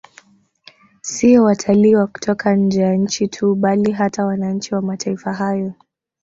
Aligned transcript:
Siyo 1.01 1.43
watalii 1.43 1.95
wa 1.95 2.07
kutoka 2.07 2.55
nje 2.55 2.81
ya 2.81 2.95
nchi 2.95 3.27
tu 3.27 3.55
bali 3.55 3.91
hata 3.91 4.25
wananchi 4.25 4.75
wa 4.75 4.81
mataifa 4.81 5.33
hayo 5.33 5.73